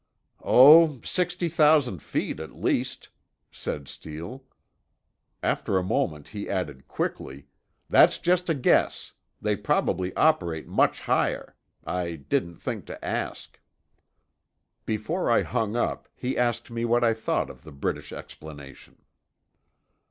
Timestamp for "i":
11.85-12.13, 15.29-15.43, 17.03-17.13